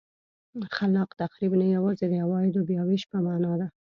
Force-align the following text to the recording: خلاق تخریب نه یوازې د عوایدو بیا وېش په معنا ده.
خلاق 0.75 1.09
تخریب 1.21 1.51
نه 1.61 1.67
یوازې 1.75 2.05
د 2.09 2.13
عوایدو 2.23 2.61
بیا 2.69 2.81
وېش 2.87 3.03
په 3.11 3.17
معنا 3.25 3.53
ده. 3.59 3.67